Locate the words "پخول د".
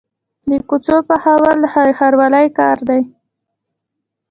1.07-1.65